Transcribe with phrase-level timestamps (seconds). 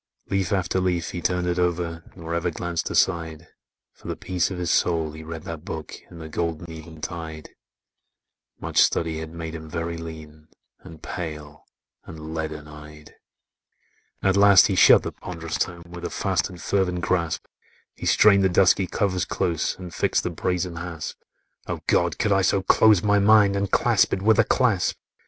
[0.31, 3.45] Leaf after leaf he turned it o'er Nor ever glanced aside,
[3.93, 7.49] For the peace of his soul he read that book In the golden eventide:
[8.59, 10.47] Much study had made him very lean,
[10.79, 11.67] And pale,
[12.03, 13.13] and leaden eyed.
[14.23, 17.45] At last he shut the pond'rous tome, With a fast and fervent grasp
[17.93, 21.19] He strained the dusky covers close, And fixed the brazen hasp;
[21.67, 22.17] "Oh, God!
[22.17, 24.97] could I so close my mind, And clasp it with a clasp!"